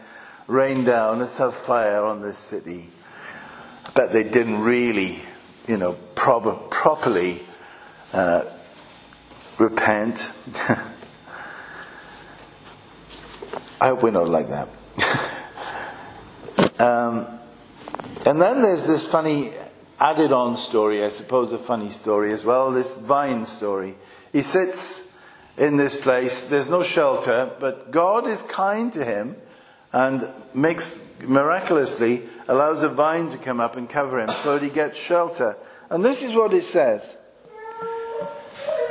rain 0.49 0.83
down, 0.83 1.21
let's 1.21 1.39
have 1.39 1.55
fire 1.55 2.03
on 2.03 2.21
this 2.21 2.39
city. 2.39 2.89
But 3.95 4.13
they 4.13 4.25
didn't 4.25 4.61
really, 4.61 5.21
you 5.69 5.77
know, 5.77 5.93
prob- 6.17 6.69
properly 6.69 7.43
uh, 8.13 8.43
repent. 9.61 10.33
I 13.81 13.89
hope 13.89 14.03
we're 14.03 14.11
not 14.11 14.29
like 14.29 14.49
that. 14.49 14.69
um, 16.81 17.27
and 18.27 18.41
then 18.41 18.63
there's 18.63 18.87
this 18.87 19.07
funny 19.07 19.53
added 20.01 20.33
on 20.33 20.57
story, 20.57 21.05
I 21.05 21.11
suppose, 21.11 21.53
a 21.53 21.59
funny 21.59 21.91
story 21.91 22.33
as 22.33 22.43
well, 22.43 22.73
this 22.73 22.97
vine 22.97 23.45
story. 23.45 23.97
He 24.33 24.41
sits 24.43 25.19
in 25.59 25.77
this 25.77 26.01
place, 26.01 26.49
there's 26.49 26.71
no 26.71 26.83
shelter, 26.83 27.53
but 27.61 27.91
God 27.91 28.27
is 28.27 28.41
kind 28.41 28.91
to 28.95 29.05
him 29.05 29.37
and 29.93 30.27
makes 30.55 31.07
miraculously 31.21 32.23
allows 32.49 32.83
a 32.83 32.89
vine 32.89 33.29
to 33.31 33.37
come 33.37 33.61
up 33.61 33.77
and 33.77 33.91
cover 33.91 34.21
him 34.21 34.31
so 34.31 34.55
that 34.55 34.65
he 34.65 34.71
gets 34.71 34.99
shelter. 34.99 35.57
And 35.91 36.03
this 36.03 36.23
is 36.23 36.35
what 36.35 36.55
it 36.55 36.65
says. 36.65 37.15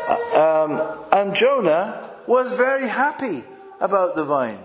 Um, 0.09 0.81
and 1.11 1.35
Jonah 1.35 2.09
was 2.27 2.51
very 2.53 2.87
happy 2.87 3.43
about 3.79 4.15
the 4.15 4.25
vine. 4.25 4.59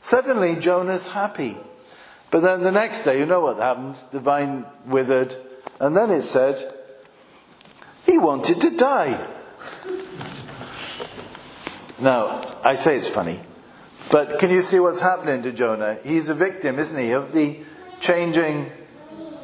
Suddenly, 0.00 0.56
Jonah's 0.56 1.08
happy. 1.08 1.56
But 2.30 2.40
then 2.40 2.62
the 2.62 2.72
next 2.72 3.04
day, 3.04 3.18
you 3.18 3.26
know 3.26 3.40
what 3.40 3.56
happens? 3.56 4.04
The 4.04 4.20
vine 4.20 4.64
withered, 4.86 5.34
and 5.80 5.96
then 5.96 6.10
it 6.10 6.22
said, 6.22 6.74
he 8.04 8.18
wanted 8.18 8.60
to 8.60 8.76
die. 8.76 9.18
Now, 12.00 12.42
I 12.62 12.74
say 12.74 12.96
it's 12.96 13.08
funny, 13.08 13.40
but 14.12 14.38
can 14.38 14.50
you 14.50 14.60
see 14.60 14.78
what's 14.80 15.00
happening 15.00 15.42
to 15.44 15.52
Jonah? 15.52 15.98
He's 16.04 16.28
a 16.28 16.34
victim, 16.34 16.78
isn't 16.78 17.02
he, 17.02 17.12
of 17.12 17.32
the 17.32 17.58
changing 18.00 18.70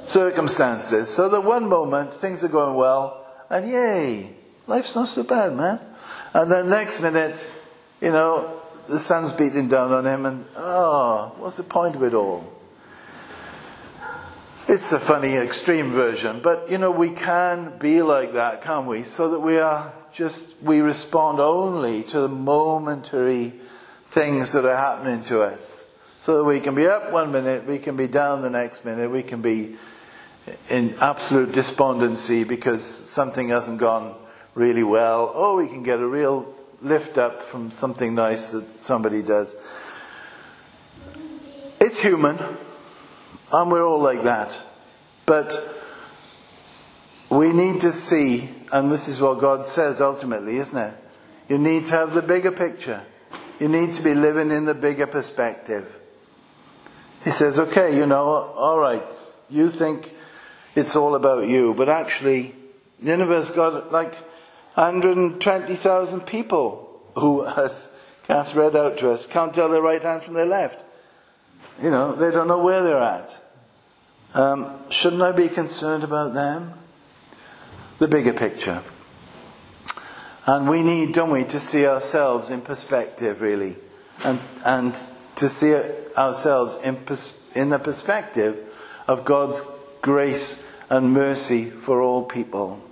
circumstances. 0.04 1.08
So 1.08 1.28
that 1.30 1.42
one 1.42 1.68
moment 1.68 2.12
things 2.12 2.44
are 2.44 2.48
going 2.48 2.74
well, 2.74 3.24
and 3.48 3.68
yay, 3.68 4.36
life's 4.66 4.94
not 4.94 5.08
so 5.08 5.22
bad, 5.22 5.54
man. 5.54 5.80
And 6.34 6.50
then 6.50 6.68
next 6.68 7.00
minute, 7.00 7.50
you 8.00 8.10
know, 8.10 8.60
the 8.88 8.98
sun's 8.98 9.32
beating 9.32 9.68
down 9.68 9.92
on 9.92 10.06
him, 10.06 10.26
and 10.26 10.44
oh, 10.56 11.34
what's 11.38 11.56
the 11.56 11.62
point 11.62 11.96
of 11.96 12.02
it 12.02 12.14
all? 12.14 12.52
It's 14.68 14.92
a 14.92 15.00
funny 15.00 15.34
extreme 15.36 15.90
version, 15.90 16.40
but 16.40 16.70
you 16.70 16.78
know, 16.78 16.90
we 16.90 17.10
can 17.10 17.78
be 17.78 18.02
like 18.02 18.34
that, 18.34 18.62
can't 18.62 18.86
we? 18.86 19.02
So 19.02 19.30
that 19.30 19.40
we 19.40 19.58
are 19.58 19.92
just, 20.12 20.62
we 20.62 20.80
respond 20.80 21.40
only 21.40 22.02
to 22.04 22.20
the 22.20 22.28
momentary 22.28 23.54
things 24.06 24.52
that 24.52 24.64
are 24.64 24.76
happening 24.76 25.22
to 25.24 25.42
us. 25.42 25.88
So 26.20 26.38
that 26.38 26.44
we 26.44 26.60
can 26.60 26.74
be 26.74 26.86
up 26.86 27.10
one 27.12 27.32
minute, 27.32 27.66
we 27.66 27.78
can 27.78 27.96
be 27.96 28.06
down 28.06 28.42
the 28.42 28.50
next 28.50 28.84
minute, 28.84 29.10
we 29.10 29.22
can 29.22 29.42
be 29.42 29.76
in 30.70 30.94
absolute 31.00 31.52
despondency 31.52 32.44
because 32.44 32.84
something 32.84 33.48
hasn't 33.48 33.78
gone 33.78 34.14
really 34.54 34.82
well, 34.82 35.26
or 35.26 35.56
we 35.56 35.68
can 35.68 35.82
get 35.82 36.00
a 36.00 36.06
real 36.06 36.52
lift 36.80 37.16
up 37.18 37.42
from 37.42 37.70
something 37.70 38.14
nice 38.14 38.50
that 38.50 38.66
somebody 38.66 39.22
does. 39.22 39.54
It's 41.80 41.98
human. 41.98 42.38
And 43.52 43.70
we're 43.70 43.84
all 43.84 44.00
like 44.00 44.22
that. 44.22 44.58
But 45.26 45.54
we 47.30 47.52
need 47.52 47.82
to 47.82 47.92
see, 47.92 48.48
and 48.72 48.90
this 48.90 49.08
is 49.08 49.20
what 49.20 49.40
God 49.40 49.64
says 49.64 50.00
ultimately, 50.00 50.56
isn't 50.56 50.78
it? 50.78 50.94
You 51.48 51.58
need 51.58 51.86
to 51.86 51.92
have 51.92 52.14
the 52.14 52.22
bigger 52.22 52.52
picture. 52.52 53.02
You 53.60 53.68
need 53.68 53.92
to 53.94 54.02
be 54.02 54.14
living 54.14 54.50
in 54.50 54.64
the 54.64 54.74
bigger 54.74 55.06
perspective. 55.06 55.98
He 57.24 57.30
says, 57.30 57.58
okay, 57.58 57.96
you 57.96 58.06
know, 58.06 58.24
all 58.24 58.78
right, 58.78 59.02
you 59.48 59.68
think 59.68 60.12
it's 60.74 60.96
all 60.96 61.14
about 61.14 61.46
you, 61.46 61.74
but 61.74 61.88
actually, 61.88 62.54
Nineveh's 63.00 63.50
got 63.50 63.92
like 63.92 64.16
120,000 64.74 66.20
people 66.22 67.00
who, 67.16 67.44
as 67.44 67.94
Kath 68.24 68.54
read 68.54 68.74
out 68.74 68.98
to 68.98 69.10
us, 69.10 69.26
can't 69.26 69.54
tell 69.54 69.68
their 69.68 69.82
right 69.82 70.02
hand 70.02 70.22
from 70.22 70.34
their 70.34 70.46
left. 70.46 70.84
You 71.82 71.90
know, 71.90 72.14
they 72.14 72.30
don't 72.30 72.48
know 72.48 72.62
where 72.62 72.82
they're 72.82 72.96
at. 72.98 73.36
Um, 74.34 74.72
shouldn't 74.90 75.20
I 75.20 75.32
be 75.32 75.48
concerned 75.48 76.04
about 76.04 76.32
them? 76.32 76.72
The 77.98 78.08
bigger 78.08 78.32
picture. 78.32 78.82
And 80.46 80.68
we 80.68 80.82
need, 80.82 81.12
don't 81.12 81.30
we, 81.30 81.44
to 81.44 81.60
see 81.60 81.86
ourselves 81.86 82.50
in 82.50 82.62
perspective, 82.62 83.40
really. 83.40 83.76
And, 84.24 84.40
and 84.64 84.94
to 85.36 85.48
see 85.48 85.74
ourselves 86.16 86.76
in, 86.82 86.96
pers- 86.96 87.48
in 87.54 87.70
the 87.70 87.78
perspective 87.78 88.58
of 89.06 89.24
God's 89.24 89.60
grace 90.00 90.68
and 90.90 91.12
mercy 91.12 91.66
for 91.66 92.00
all 92.00 92.24
people. 92.24 92.82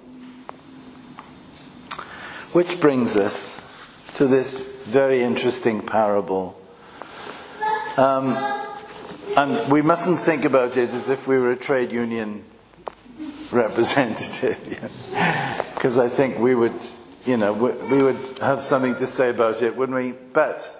Which 2.53 2.81
brings 2.81 3.17
us 3.17 3.61
to 4.17 4.27
this 4.27 4.87
very 4.87 5.23
interesting 5.23 5.81
parable. 5.81 6.61
Um, 7.97 8.37
and 9.37 9.71
we 9.71 9.83
mustn't 9.83 10.19
think 10.19 10.45
about 10.45 10.77
it 10.77 10.91
as 10.91 11.09
if 11.09 11.29
we 11.29 11.39
were 11.39 11.53
a 11.53 11.57
trade 11.57 11.93
union 11.93 12.45
representative, 13.53 14.59
because 15.75 15.97
I 15.99 16.09
think 16.09 16.39
we 16.39 16.55
would, 16.57 16.75
you 17.25 17.37
know, 17.37 17.53
we 17.53 18.03
would 18.03 18.39
have 18.41 18.63
something 18.63 18.97
to 18.97 19.07
say 19.07 19.31
about 19.31 19.63
it, 19.63 19.77
wouldn't 19.77 19.97
we? 19.97 20.13
But 20.13 20.77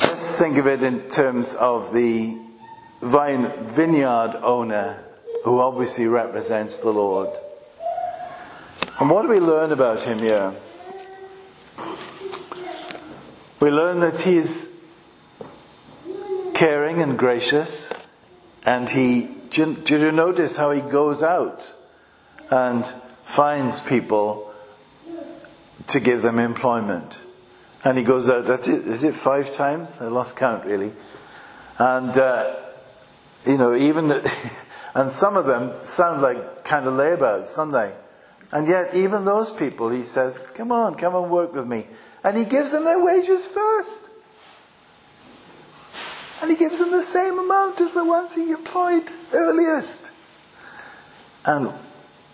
let's 0.00 0.36
think 0.36 0.58
of 0.58 0.66
it 0.66 0.82
in 0.82 1.08
terms 1.08 1.54
of 1.54 1.92
the 1.92 2.36
vine 3.00 3.46
vineyard 3.68 4.36
owner 4.42 5.04
who 5.44 5.60
obviously 5.60 6.06
represents 6.06 6.80
the 6.80 6.90
Lord. 6.90 7.30
And 9.00 9.08
what 9.08 9.22
do 9.22 9.28
we 9.28 9.40
learn 9.40 9.72
about 9.72 10.02
him 10.02 10.18
here? 10.18 10.52
We 13.58 13.70
learn 13.70 14.00
that 14.00 14.20
he 14.20 14.36
is 14.36 14.78
caring 16.52 17.00
and 17.00 17.18
gracious, 17.18 17.90
and 18.66 18.90
he, 18.90 19.30
did 19.48 19.88
you 19.88 20.12
notice 20.12 20.58
how 20.58 20.72
he 20.72 20.82
goes 20.82 21.22
out 21.22 21.74
and 22.50 22.84
finds 23.24 23.80
people 23.80 24.52
to 25.86 25.98
give 25.98 26.20
them 26.20 26.38
employment? 26.38 27.16
And 27.82 27.96
he 27.96 28.04
goes 28.04 28.28
out, 28.28 28.68
is 28.68 29.02
it 29.02 29.14
five 29.14 29.54
times? 29.54 30.02
I 30.02 30.08
lost 30.08 30.36
count 30.36 30.66
really. 30.66 30.92
And, 31.78 32.18
uh, 32.18 32.54
you 33.46 33.56
know, 33.56 33.74
even, 33.74 34.10
and 34.94 35.10
some 35.10 35.38
of 35.38 35.46
them 35.46 35.82
sound 35.82 36.20
like 36.20 36.64
kind 36.64 36.86
of 36.86 36.92
layabouts, 36.92 37.56
don't 37.56 37.72
they? 37.72 37.94
And 38.52 38.66
yet, 38.66 38.94
even 38.94 39.24
those 39.24 39.52
people, 39.52 39.90
he 39.90 40.02
says, 40.02 40.46
come 40.48 40.72
on, 40.72 40.96
come 40.96 41.14
and 41.14 41.30
work 41.30 41.54
with 41.54 41.66
me. 41.66 41.86
And 42.24 42.36
he 42.36 42.44
gives 42.44 42.72
them 42.72 42.84
their 42.84 43.02
wages 43.02 43.46
first. 43.46 44.08
And 46.42 46.50
he 46.50 46.56
gives 46.56 46.78
them 46.78 46.90
the 46.90 47.02
same 47.02 47.38
amount 47.38 47.80
as 47.80 47.94
the 47.94 48.04
ones 48.04 48.34
he 48.34 48.50
employed 48.50 49.10
earliest. 49.32 50.12
And 51.44 51.70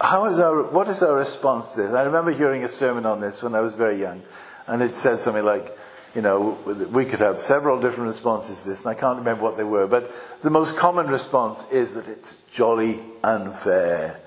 how 0.01 0.27
is 0.27 0.39
our, 0.39 0.63
what 0.63 0.89
is 0.89 1.03
our 1.03 1.17
response 1.17 1.73
to 1.73 1.83
this? 1.83 1.93
I 1.93 2.05
remember 2.05 2.31
hearing 2.31 2.65
a 2.65 2.69
sermon 2.69 3.05
on 3.05 3.21
this 3.21 3.43
when 3.43 3.55
I 3.55 3.61
was 3.61 3.75
very 3.75 4.01
young. 4.01 4.23
And 4.67 4.83
it 4.83 4.97
said 4.97 5.19
something 5.19 5.45
like, 5.45 5.77
you 6.15 6.23
know, 6.23 6.59
we 6.93 7.05
could 7.05 7.21
have 7.21 7.39
several 7.39 7.79
different 7.79 8.07
responses 8.09 8.63
to 8.63 8.71
this, 8.71 8.87
and 8.87 8.97
I 8.97 8.99
can't 8.99 9.19
remember 9.19 9.43
what 9.43 9.59
they 9.59 9.65
were. 9.65 9.87
But 9.87 10.11
the 10.41 10.51
most 10.51 10.79
common 10.79 11.09
response 11.09 11.71
is 11.71 11.95
that 11.95 12.09
it's 12.09 12.43
jolly 12.51 13.01
unfair. 13.23 14.19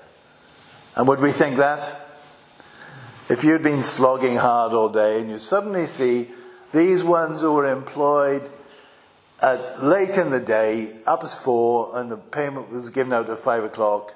And 0.99 1.07
would 1.07 1.21
we 1.21 1.31
think 1.31 1.55
that? 1.55 1.95
If 3.29 3.45
you'd 3.45 3.63
been 3.63 3.83
slogging 3.83 4.35
hard 4.35 4.73
all 4.73 4.89
day 4.89 5.21
and 5.21 5.29
you 5.29 5.37
suddenly 5.37 5.85
see 5.85 6.27
these 6.73 7.05
ones 7.05 7.39
who 7.39 7.53
were 7.53 7.71
employed 7.71 8.49
at 9.41 9.81
late 9.81 10.17
in 10.17 10.29
the 10.29 10.41
day, 10.41 10.97
up 11.07 11.23
as 11.23 11.33
four, 11.33 11.97
and 11.97 12.11
the 12.11 12.17
payment 12.17 12.69
was 12.69 12.89
given 12.89 13.13
out 13.13 13.29
at 13.29 13.39
five 13.39 13.63
o'clock, 13.63 14.13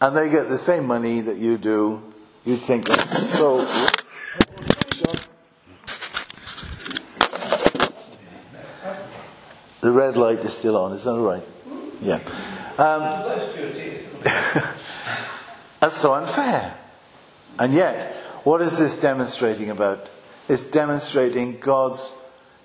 and 0.00 0.16
they 0.16 0.30
get 0.30 0.48
the 0.48 0.56
same 0.56 0.86
money 0.86 1.20
that 1.20 1.36
you 1.36 1.58
do, 1.58 2.02
you'd 2.46 2.60
think 2.60 2.86
that's 2.86 3.28
so. 3.28 3.58
The 9.82 9.92
red 9.92 10.16
light 10.16 10.38
is 10.38 10.56
still 10.56 10.78
on, 10.78 10.94
is 10.94 11.04
that 11.04 11.10
all 11.10 11.20
right? 11.20 11.44
Yeah. 12.00 12.20
Um, 12.78 13.02
that's 15.80 15.96
so 15.96 16.14
unfair. 16.14 16.76
And 17.58 17.72
yet, 17.72 18.14
what 18.44 18.62
is 18.62 18.78
this 18.78 19.00
demonstrating 19.00 19.70
about? 19.70 20.10
It's 20.48 20.70
demonstrating 20.70 21.58
God's 21.58 22.16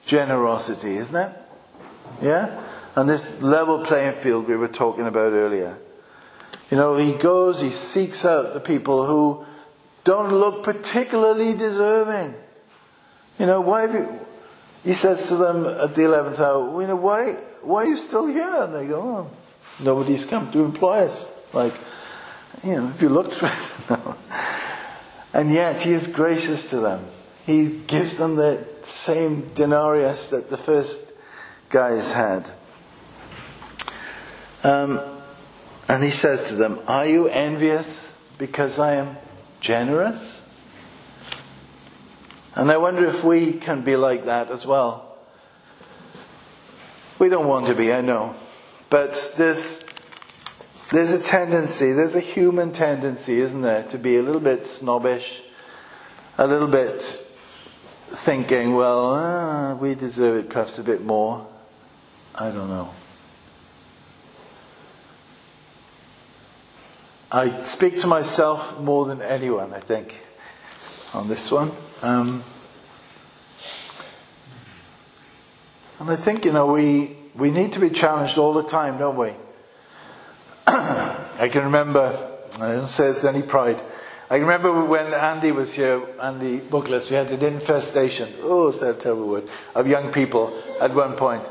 generosity, 0.05 0.97
isn't 0.97 1.15
it? 1.15 1.35
Yeah? 2.21 2.61
And 2.95 3.09
this 3.09 3.41
level 3.41 3.83
playing 3.83 4.13
field 4.13 4.47
we 4.47 4.55
were 4.55 4.67
talking 4.67 5.05
about 5.05 5.33
earlier. 5.33 5.77
You 6.71 6.77
know, 6.77 6.95
he 6.95 7.13
goes, 7.13 7.61
he 7.61 7.69
seeks 7.69 8.25
out 8.25 8.53
the 8.53 8.59
people 8.59 9.05
who 9.05 9.45
don't 10.03 10.33
look 10.33 10.63
particularly 10.63 11.53
deserving. 11.53 12.35
You 13.39 13.45
know, 13.45 13.61
why 13.61 13.81
have 13.81 13.93
you, 13.93 14.19
he 14.83 14.93
says 14.93 15.27
to 15.29 15.35
them 15.35 15.65
at 15.65 15.93
the 15.95 16.03
11th 16.03 16.39
hour, 16.39 16.81
you 16.81 16.87
know, 16.87 16.95
why, 16.95 17.33
why 17.61 17.83
are 17.83 17.87
you 17.87 17.97
still 17.97 18.27
here? 18.27 18.63
And 18.63 18.73
they 18.73 18.87
go, 18.87 19.01
oh, 19.01 19.83
nobody's 19.83 20.25
come 20.25 20.51
to 20.53 20.63
employ 20.63 20.99
us. 20.99 21.31
Like, 21.53 21.73
you 22.63 22.75
know, 22.75 22.89
if 22.89 23.01
you 23.01 23.23
for 23.23 23.45
it. 23.47 23.89
no. 23.89 24.15
And 25.33 25.51
yet, 25.51 25.81
he 25.81 25.91
is 25.91 26.07
gracious 26.07 26.69
to 26.69 26.77
them. 26.77 27.05
He 27.45 27.69
gives 27.87 28.17
them 28.17 28.35
the 28.35 28.65
same 28.81 29.49
denarius 29.53 30.29
that 30.29 30.49
the 30.49 30.57
first 30.57 31.13
guys 31.69 32.13
had. 32.13 32.49
Um, 34.63 34.99
and 35.87 36.03
he 36.03 36.09
says 36.09 36.49
to 36.49 36.55
them, 36.55 36.79
Are 36.87 37.05
you 37.05 37.27
envious 37.27 38.11
because 38.39 38.79
I 38.79 38.95
am 38.95 39.17
generous? 39.59 40.41
And 42.55 42.71
I 42.71 42.77
wonder 42.77 43.05
if 43.05 43.23
we 43.23 43.53
can 43.53 43.81
be 43.81 43.95
like 43.95 44.25
that 44.25 44.49
as 44.49 44.65
well. 44.65 45.17
We 47.19 47.29
don't 47.29 47.47
want 47.47 47.67
to 47.67 47.75
be, 47.75 47.91
I 47.91 48.01
know. 48.01 48.33
But 48.89 49.33
there's 49.37 49.83
there's 50.89 51.13
a 51.13 51.21
tendency, 51.21 51.91
there's 51.93 52.15
a 52.15 52.19
human 52.19 52.71
tendency, 52.71 53.39
isn't 53.39 53.61
there, 53.61 53.83
to 53.83 53.97
be 53.97 54.17
a 54.17 54.21
little 54.21 54.41
bit 54.41 54.65
snobbish, 54.65 55.41
a 56.37 56.45
little 56.45 56.67
bit 56.67 57.01
thinking, 58.07 58.75
well, 58.75 59.15
uh, 59.15 59.75
we 59.75 59.95
deserve 59.95 60.45
it 60.45 60.49
perhaps 60.49 60.77
a 60.77 60.83
bit 60.83 61.03
more. 61.03 61.45
I 62.35 62.49
don't 62.51 62.69
know. 62.69 62.89
I 67.31 67.49
speak 67.57 67.99
to 68.01 68.07
myself 68.07 68.79
more 68.79 69.05
than 69.05 69.21
anyone, 69.21 69.73
I 69.73 69.79
think, 69.79 70.23
on 71.13 71.27
this 71.27 71.51
one. 71.51 71.71
Um, 72.01 72.43
and 75.99 76.09
I 76.09 76.15
think, 76.15 76.45
you 76.45 76.51
know, 76.51 76.71
we, 76.71 77.17
we 77.35 77.49
need 77.49 77.73
to 77.73 77.79
be 77.79 77.89
challenged 77.89 78.37
all 78.37 78.53
the 78.53 78.63
time, 78.63 78.99
don't 78.99 79.17
we? 79.17 79.31
I 81.37 81.49
can 81.49 81.65
remember, 81.65 82.17
I 82.61 82.71
don't 82.71 82.87
say 82.87 83.07
it's 83.07 83.25
any 83.25 83.41
pride, 83.41 83.81
I 84.29 84.37
remember 84.37 84.85
when 84.85 85.13
Andy 85.13 85.51
was 85.51 85.75
here, 85.75 86.01
Andy 86.21 86.59
Bookless, 86.59 87.09
we 87.09 87.15
had 87.15 87.29
an 87.31 87.43
infestation, 87.43 88.33
oh, 88.41 88.69
is 88.69 88.79
that 88.79 88.95
a 88.95 88.99
terrible 88.99 89.27
word, 89.27 89.49
of 89.75 89.85
young 89.87 90.11
people 90.11 90.57
at 90.79 90.93
one 90.95 91.15
point 91.15 91.45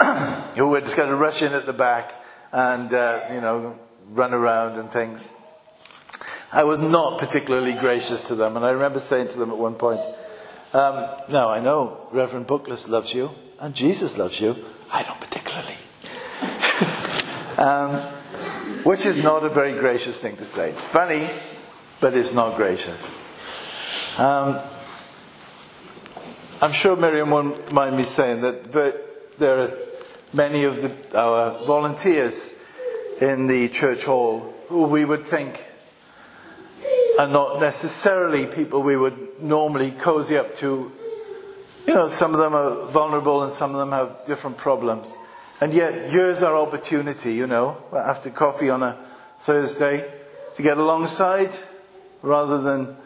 who 0.56 0.68
would 0.68 0.84
just 0.84 0.96
kind 0.96 1.10
of 1.10 1.18
rush 1.18 1.42
in 1.42 1.52
at 1.52 1.64
the 1.64 1.72
back 1.72 2.12
and, 2.52 2.92
uh, 2.92 3.20
you 3.32 3.40
know, 3.40 3.78
run 4.10 4.34
around 4.34 4.78
and 4.78 4.90
things. 4.90 5.32
I 6.52 6.64
was 6.64 6.80
not 6.80 7.20
particularly 7.20 7.74
gracious 7.74 8.28
to 8.28 8.34
them, 8.34 8.56
and 8.56 8.66
I 8.66 8.72
remember 8.72 8.98
saying 8.98 9.28
to 9.28 9.38
them 9.38 9.50
at 9.50 9.56
one 9.56 9.76
point, 9.76 10.00
um, 10.74 11.08
Now, 11.30 11.48
I 11.50 11.60
know 11.60 12.08
Reverend 12.10 12.48
Bookless 12.48 12.88
loves 12.88 13.14
you, 13.14 13.30
and 13.60 13.74
Jesus 13.74 14.18
loves 14.18 14.40
you. 14.40 14.56
I 14.92 15.04
don't 15.04 15.20
particularly. 15.20 15.76
um, 17.58 18.19
which 18.84 19.06
is 19.06 19.22
not 19.22 19.44
a 19.44 19.48
very 19.48 19.72
gracious 19.72 20.20
thing 20.20 20.36
to 20.36 20.44
say. 20.44 20.70
It's 20.70 20.84
funny, 20.84 21.28
but 22.00 22.14
it's 22.14 22.34
not 22.34 22.56
gracious. 22.56 23.16
Um, 24.18 24.58
I'm 26.62 26.72
sure 26.72 26.96
Miriam 26.96 27.30
won't 27.30 27.72
mind 27.72 27.96
me 27.96 28.02
saying 28.02 28.42
that, 28.42 28.70
but 28.70 29.38
there 29.38 29.60
are 29.60 29.68
many 30.32 30.64
of 30.64 30.82
the, 30.82 31.18
our 31.18 31.64
volunteers 31.64 32.58
in 33.20 33.46
the 33.46 33.68
church 33.68 34.04
hall 34.04 34.54
who 34.68 34.84
we 34.86 35.04
would 35.04 35.24
think 35.24 35.66
are 37.18 37.28
not 37.28 37.60
necessarily 37.60 38.46
people 38.46 38.82
we 38.82 38.96
would 38.96 39.42
normally 39.42 39.90
cozy 39.90 40.36
up 40.36 40.54
to. 40.56 40.90
You 41.86 41.94
know, 41.94 42.08
some 42.08 42.34
of 42.34 42.40
them 42.40 42.54
are 42.54 42.86
vulnerable 42.86 43.42
and 43.42 43.52
some 43.52 43.72
of 43.72 43.78
them 43.78 43.92
have 43.92 44.24
different 44.24 44.56
problems. 44.56 45.14
And 45.60 45.74
yet, 45.74 46.10
here's 46.10 46.42
our 46.42 46.56
opportunity, 46.56 47.34
you 47.34 47.46
know, 47.46 47.76
after 47.92 48.30
coffee 48.30 48.70
on 48.70 48.82
a 48.82 48.96
Thursday, 49.38 50.10
to 50.54 50.62
get 50.62 50.78
alongside 50.78 51.50
rather 52.22 52.62
than 52.62 52.96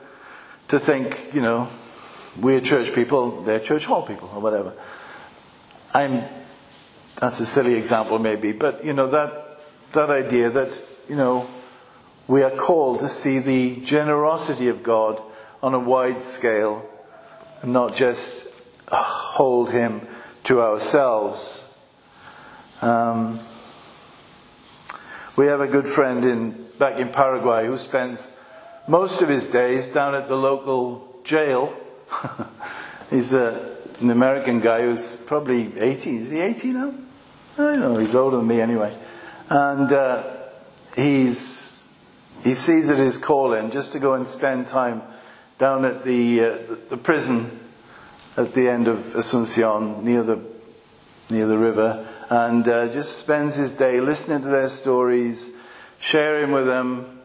to 0.69 0.79
think, 0.79 1.35
you 1.35 1.43
know, 1.43 1.69
we're 2.41 2.61
church 2.61 2.95
people, 2.95 3.43
they're 3.43 3.61
church 3.61 3.87
hall 3.87 4.03
people, 4.03 4.31
or 4.35 4.41
whatever. 4.41 4.73
I'm, 5.93 6.25
that's 7.17 7.41
a 7.41 7.47
silly 7.47 7.75
example 7.75 8.19
maybe, 8.19 8.53
but, 8.53 8.85
you 8.85 8.93
know, 8.93 9.09
that, 9.09 9.61
that 9.93 10.11
idea 10.11 10.51
that, 10.51 10.81
you 11.09 11.17
know, 11.17 11.49
we 12.27 12.43
are 12.43 12.51
called 12.51 13.01
to 13.01 13.09
see 13.09 13.39
the 13.39 13.77
generosity 13.81 14.69
of 14.69 14.83
God 14.83 15.21
on 15.63 15.75
a 15.75 15.79
wide 15.79 16.23
scale 16.23 16.89
and 17.63 17.73
not 17.73 17.95
just 17.95 18.55
hold 18.89 19.71
Him 19.71 20.07
to 20.45 20.63
ourselves. 20.63 21.74
Um, 22.85 23.39
we 25.37 25.47
have 25.47 25.63
a 25.63 25.67
good 25.67 25.87
friend 25.87 26.23
in, 26.23 26.51
back 26.79 27.01
in 27.01 27.09
Paraguay 27.09 27.67
who 27.67 27.79
spends 27.79 28.39
most 28.87 29.23
of 29.23 29.31
his 29.31 29.49
days 29.49 29.89
down 29.89 30.15
at 30.15 30.29
the 30.29 30.37
local 30.37 31.19
jail. 31.25 31.75
he's 33.11 33.33
a, 33.33 33.75
an 34.01 34.11
American 34.11 34.61
guy 34.61 34.83
who's 34.83 35.17
probably 35.17 35.73
80. 35.79 36.17
Is 36.17 36.31
he 36.31 36.41
80 36.41 36.69
now? 36.73 36.95
I 37.55 37.57
don't 37.57 37.81
know. 37.81 37.97
He's 37.97 38.15
older 38.15 38.37
than 38.37 38.47
me 38.47 38.61
anyway. 38.61 38.95
And 39.49 39.91
uh, 39.91 40.23
he's, 40.95 41.99
he 42.43 42.53
sees 42.53 42.91
it 42.91 42.99
his 42.99 43.17
calling 43.17 43.71
just 43.71 43.93
to 43.93 43.99
go 43.99 44.13
and 44.13 44.29
spend 44.29 44.69
time 44.69 45.01
down 45.57 45.87
at 45.87 46.05
the, 46.05 46.41
uh, 46.41 46.51
the, 46.51 46.81
the 46.91 46.97
prison 46.99 47.61
at 48.37 48.53
the 48.53 48.69
end 48.69 48.89
of 48.89 48.99
Asuncion 49.15 50.03
near 50.03 50.23
the, 50.23 50.39
near 51.31 51.47
the 51.47 51.57
river 51.57 52.07
and 52.31 52.67
uh, 52.67 52.89
just 52.89 53.19
spends 53.19 53.55
his 53.55 53.75
day 53.75 54.01
listening 54.01 54.43
to 54.43 54.49
their 54.49 54.69
stories, 54.69 55.57
sharing 55.99 56.53
with 56.53 56.67
them 56.67 57.21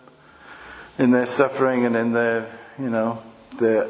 in 0.98 1.12
their 1.12 1.26
suffering 1.26 1.86
and 1.86 1.96
in 1.96 2.12
their, 2.12 2.48
you 2.78 2.90
know, 2.90 3.22
their 3.58 3.88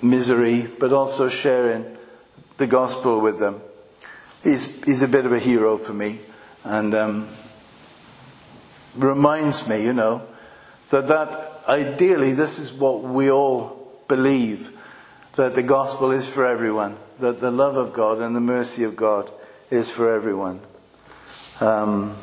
misery, 0.00 0.66
but 0.78 0.92
also 0.92 1.28
sharing 1.28 1.96
the 2.56 2.66
gospel 2.66 3.20
with 3.20 3.38
them. 3.38 3.60
He's, 4.42 4.82
he's 4.84 5.02
a 5.02 5.08
bit 5.08 5.26
of 5.26 5.32
a 5.32 5.38
hero 5.38 5.78
for 5.78 5.92
me 5.92 6.18
and 6.64 6.94
um, 6.94 7.28
reminds 8.94 9.68
me, 9.68 9.84
you 9.84 9.92
know, 9.92 10.22
that 10.90 11.08
that 11.08 11.62
ideally 11.68 12.32
this 12.32 12.58
is 12.58 12.72
what 12.72 13.02
we 13.02 13.30
all 13.30 14.02
believe 14.08 14.78
that 15.36 15.54
the 15.54 15.62
gospel 15.62 16.10
is 16.10 16.28
for 16.28 16.46
everyone, 16.46 16.96
that 17.18 17.40
the 17.40 17.50
love 17.50 17.76
of 17.76 17.92
God 17.92 18.18
and 18.18 18.36
the 18.36 18.40
mercy 18.40 18.84
of 18.84 18.96
God 18.96 19.30
is 19.72 19.90
for 19.90 20.12
everyone. 20.12 20.60
Um, 21.60 22.14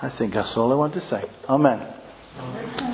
I 0.00 0.08
think 0.08 0.32
that's 0.32 0.56
all 0.56 0.72
I 0.72 0.74
want 0.74 0.94
to 0.94 1.00
say. 1.00 1.22
Amen. 1.48 1.86
Amen. 2.40 2.85